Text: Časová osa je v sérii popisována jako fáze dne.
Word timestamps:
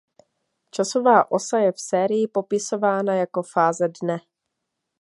Časová 0.75 1.31
osa 1.31 1.59
je 1.59 1.71
v 1.71 1.79
sérii 1.79 2.27
popisována 2.27 3.15
jako 3.15 3.43
fáze 3.43 3.87
dne. 4.01 4.17